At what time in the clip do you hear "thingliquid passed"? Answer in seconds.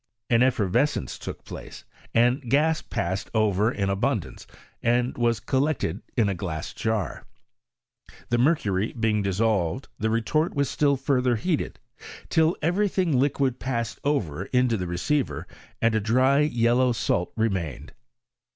12.89-13.99